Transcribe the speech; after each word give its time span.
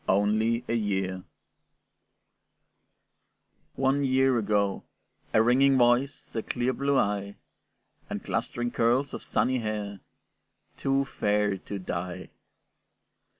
"ONLY 0.09 0.65
A 0.67 0.73
YEAR" 0.73 1.21
One 3.75 4.03
year 4.03 4.39
ago, 4.39 4.83
a 5.31 5.43
ringing 5.43 5.77
voice, 5.77 6.33
A 6.35 6.41
clear 6.41 6.73
blue 6.73 6.97
eye, 6.97 7.35
And 8.09 8.23
clustering 8.23 8.71
curls 8.71 9.13
of 9.13 9.23
sunny 9.23 9.59
hair, 9.59 9.99
Too 10.75 11.05
fair 11.05 11.55
to 11.55 11.77
die. 11.77 12.31